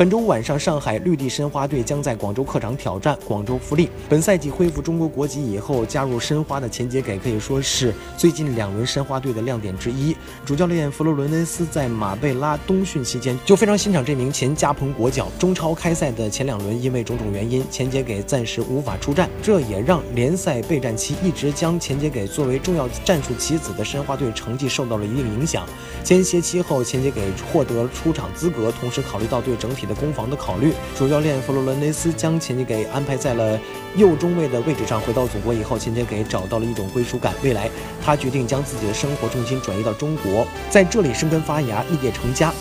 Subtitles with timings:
[0.00, 3.90] 本周晚上，上海绿地申花队将在广州客场挑战广州富力。
[4.08, 10.16] 本赛季恢复中国国籍以后，加入申花的钱杰给可以说是最近两轮申花队的亮点之一。
[10.42, 15.28] 主教练弗洛伦内斯在马贝拉冬训期间就非常欣赏这名前加蓬国脚。
[15.38, 25.66] 中超开赛的前两轮，因为种种原因，钱杰给暂时无法出战，这也让联赛备战期一直将钱杰给作为重要战术棋子的申花队成绩受到了一定影响。
[26.02, 33.58] 间歇期后，钱杰给获得出场资格，同时考虑到对整体攻防的考虑，主教练弗洛伦内斯将钱杰给安排在了
[33.96, 35.00] 右中卫的位置上。
[35.00, 37.34] 回到祖国以后，钱杰给找到了一种归属感。
[37.42, 37.70] 未来，
[38.04, 42.52] 他决定将自己的生活重心转移到中国，在这里生根发芽，立业成家。